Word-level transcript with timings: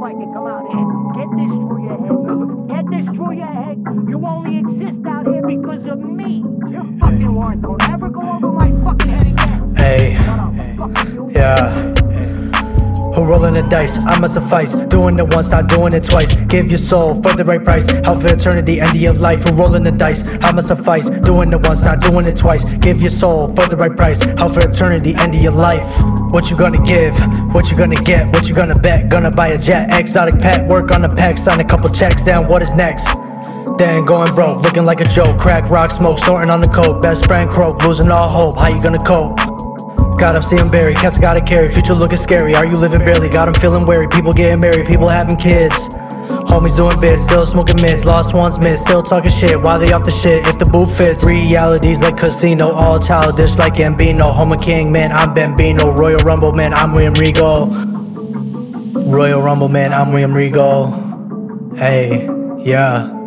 never 0.00 0.08
ask 0.08 0.08
you 0.08 0.08
if 0.08 0.08
I 0.08 0.12
can 0.12 0.32
come 0.32 0.46
out 0.46 0.66
here. 0.70 0.86
Get 1.14 1.36
this 1.36 1.50
through 1.50 1.84
your 1.84 1.98
head. 1.98 2.68
Get 2.68 2.90
this 2.90 3.16
through 3.16 3.32
your 3.34 3.46
head. 3.46 3.84
You 4.08 4.26
only 4.26 4.58
exist 4.58 5.06
out 5.06 5.26
here 5.26 5.46
because 5.46 5.84
of 5.86 5.98
me. 6.00 6.44
Your 6.70 6.84
fucking 6.98 7.34
words 7.34 7.62
don't 7.62 7.90
ever 7.90 8.08
go 8.08 8.20
over 8.20 8.52
my 8.52 8.70
fucking 8.84 9.08
head 9.08 9.26
again. 9.32 9.74
Hey, 9.76 10.16
Shut 10.16 10.38
up. 10.38 10.94
Fuck 10.94 11.08
you. 11.08 11.28
yeah. 11.32 11.89
Rolling 13.30 13.54
the 13.54 13.62
dice? 13.62 13.96
I'ma 13.96 14.26
suffice. 14.26 14.74
Doing 14.90 15.16
it 15.16 15.32
once, 15.32 15.52
not 15.52 15.68
doing 15.68 15.92
it 15.92 16.02
twice. 16.02 16.34
Give 16.50 16.68
your 16.68 16.78
soul 16.78 17.14
for 17.22 17.32
the 17.32 17.44
right 17.44 17.62
price. 17.62 17.88
Help 18.02 18.22
for 18.22 18.34
eternity, 18.34 18.80
end 18.80 18.90
of 18.90 18.96
your 18.96 19.12
life. 19.12 19.44
Who 19.44 19.54
rolling 19.54 19.84
the 19.84 19.92
dice? 19.92 20.26
I'ma 20.42 20.62
suffice. 20.62 21.10
Doing 21.10 21.52
it 21.52 21.62
once, 21.62 21.84
not 21.84 22.00
doing 22.00 22.26
it 22.26 22.36
twice. 22.36 22.64
Give 22.78 23.00
your 23.00 23.10
soul 23.10 23.54
for 23.54 23.68
the 23.68 23.76
right 23.76 23.96
price. 23.96 24.20
Help 24.24 24.54
for 24.54 24.68
eternity, 24.68 25.14
end 25.14 25.36
of 25.36 25.40
your 25.40 25.52
life. 25.52 26.02
What 26.32 26.50
you 26.50 26.56
gonna 26.56 26.82
give? 26.82 27.14
What 27.54 27.70
you 27.70 27.76
gonna 27.76 28.02
get? 28.02 28.26
What 28.34 28.48
you 28.48 28.54
gonna 28.54 28.76
bet? 28.76 29.08
Gonna 29.08 29.30
buy 29.30 29.54
a 29.54 29.58
jet, 29.58 29.94
exotic 29.96 30.40
pet, 30.40 30.66
work 30.66 30.90
on 30.90 31.02
the 31.02 31.08
pack, 31.08 31.38
sign 31.38 31.60
a 31.60 31.64
couple 31.64 31.88
checks. 31.88 32.22
Then 32.22 32.48
what 32.48 32.62
is 32.62 32.74
next? 32.74 33.06
Then 33.78 34.04
going 34.06 34.34
broke, 34.34 34.64
looking 34.64 34.84
like 34.84 35.00
a 35.00 35.08
joke. 35.08 35.38
Crack, 35.38 35.70
rock, 35.70 35.92
smoke, 35.92 36.18
snorting 36.18 36.50
on 36.50 36.60
the 36.60 36.68
coke. 36.68 37.00
Best 37.00 37.26
friend 37.26 37.48
croak, 37.48 37.84
losing 37.84 38.10
all 38.10 38.28
hope. 38.28 38.58
How 38.58 38.74
you 38.74 38.82
gonna 38.82 38.98
cope? 38.98 39.49
Got 40.20 40.36
him 40.36 40.42
seeing 40.42 40.70
Barry, 40.70 40.92
cats 40.92 41.18
gotta 41.18 41.40
carry. 41.40 41.72
Future 41.72 41.94
looking 41.94 42.18
scary. 42.18 42.54
Are 42.54 42.66
you 42.66 42.76
living 42.76 42.98
barely? 43.00 43.30
Got 43.30 43.48
him 43.48 43.54
feeling 43.54 43.86
wary. 43.86 44.06
People 44.06 44.34
getting 44.34 44.60
married, 44.60 44.86
people 44.86 45.08
having 45.08 45.34
kids. 45.34 45.88
Homies 46.44 46.76
doing 46.76 47.00
bits, 47.00 47.24
still 47.24 47.46
smoking 47.46 47.80
mids. 47.80 48.04
Lost 48.04 48.34
ones 48.34 48.60
missed, 48.60 48.84
still 48.84 49.02
talking 49.02 49.30
shit. 49.30 49.58
Why 49.58 49.78
they 49.78 49.92
off 49.92 50.04
the 50.04 50.10
shit? 50.10 50.46
If 50.46 50.58
the 50.58 50.66
boot 50.66 50.88
fits. 50.88 51.24
Realities 51.24 52.02
like 52.02 52.18
casino, 52.18 52.70
all 52.70 52.98
childish 52.98 53.56
like 53.56 53.74
Gambino. 53.74 54.30
Home 54.34 54.52
of 54.52 54.60
King, 54.60 54.92
man, 54.92 55.10
I'm 55.10 55.32
Bambino. 55.32 55.90
Royal 55.94 56.18
Rumble, 56.18 56.52
man, 56.52 56.74
I'm 56.74 56.92
William 56.92 57.14
Regal. 57.14 57.68
Royal 59.06 59.40
Rumble, 59.40 59.70
man, 59.70 59.94
I'm 59.94 60.12
William 60.12 60.34
Regal. 60.34 61.72
Hey, 61.76 62.28
yeah. 62.58 63.19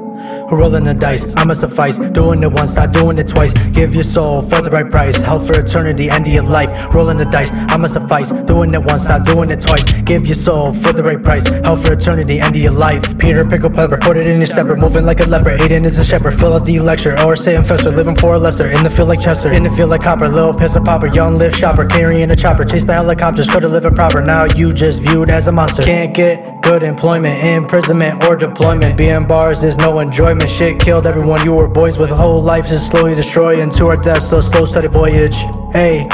Rolling 0.52 0.84
the 0.84 0.94
dice? 0.94 1.34
I'ma 1.36 1.54
suffice. 1.54 1.98
Doing 1.98 2.44
it 2.44 2.52
once, 2.52 2.76
not 2.76 2.94
doing 2.94 3.18
it 3.18 3.28
twice. 3.28 3.54
Give 3.70 3.94
your 3.96 4.04
soul 4.04 4.42
for 4.42 4.62
the 4.62 4.70
right 4.70 4.90
price. 4.90 5.18
Help 5.18 5.48
for 5.48 5.60
eternity, 5.60 6.10
end 6.10 6.28
of 6.28 6.34
your 6.34 6.44
life. 6.44 6.94
Rolling 6.94 7.18
the 7.18 7.26
dice, 7.26 7.52
I'ma 7.70 7.88
suffice. 7.88 8.32
Doing 8.32 8.74
it 8.74 8.84
once, 8.84 9.08
not 9.08 9.26
doing 9.26 9.50
it 9.50 9.62
twice. 9.62 9.84
Give 10.04 10.26
your 10.26 10.36
soul 10.36 10.74
for 10.74 10.94
the 10.94 11.04
right 11.04 11.22
price. 11.22 11.48
Help 11.48 11.80
for 11.80 11.94
eternity, 11.94 12.40
end 12.40 12.56
of 12.56 12.62
your 12.62 12.72
life. 12.72 13.18
Peter, 13.18 13.44
pickle 13.44 13.70
pepper, 13.70 13.98
put 13.98 14.18
it 14.18 14.28
in 14.28 14.38
your 14.38 14.48
stepper. 14.48 14.76
Moving 14.78 15.06
like 15.06 15.20
a 15.20 15.26
leper. 15.26 15.58
Aedan 15.58 15.84
is 15.84 15.98
a 15.98 16.06
shepherd. 16.06 16.34
Fill 16.34 16.54
out 16.54 16.66
the 16.66 16.80
lecture. 16.80 17.20
Or 17.22 17.36
stay 17.36 17.56
infestor. 17.56 17.94
Living 17.96 18.16
for 18.16 18.36
a 18.36 18.40
lesser. 18.40 18.70
In 18.70 18.84
the 18.84 18.90
field 18.90 19.10
like 19.10 19.22
Chester. 19.22 19.52
In 19.52 19.64
the 19.64 19.72
field 19.72 19.90
like 19.90 20.04
Copper. 20.04 20.28
Little 20.28 20.54
pisser 20.54 20.84
popper. 20.84 21.08
Young 21.08 21.38
live 21.38 21.56
shopper. 21.56 21.86
Carrying 21.86 22.32
a 22.32 22.36
chopper. 22.36 22.66
Chased 22.66 22.88
by 22.88 22.94
helicopters. 22.94 23.48
Could've 23.48 23.72
living 23.72 23.96
proper. 23.96 24.22
Now 24.22 24.46
you 24.46 24.74
just 24.74 25.02
viewed 25.02 25.30
as 25.30 25.48
a 25.48 25.52
monster. 25.52 25.84
Can't 25.84 26.14
get 26.14 26.62
good 26.62 26.82
employment, 26.84 27.44
imprisonment, 27.44 28.24
or 28.24 28.36
deployment. 28.36 28.98
Being 28.98 29.28
bars 29.28 29.64
is 29.64 29.78
no 29.78 30.00
enjoyment. 30.04 30.50
Shit 30.50 30.80
killed 30.80 31.08
everyone 31.08 31.44
you 31.46 31.54
were 31.54 31.68
boys 31.68 31.98
with. 31.98 32.12
A 32.12 32.16
whole 32.16 32.42
life 32.42 32.70
is 32.72 32.86
slowly 32.86 33.16
destroying. 33.16 33.70
To 33.72 33.86
our 33.88 33.96
deaths, 33.96 34.32
a 34.32 34.42
slow 34.42 34.66
steady 34.66 34.90
voyage. 34.90 35.38
Hey, 35.72 36.08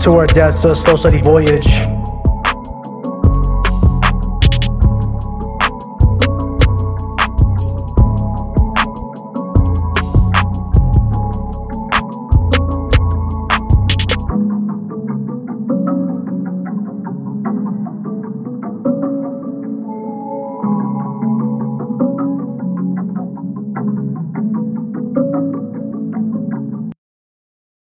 to 0.00 0.10
our 0.12 0.26
deaths, 0.26 0.64
a 0.64 0.74
slow 0.74 0.96
steady 0.96 1.20
voyage. 1.20 1.99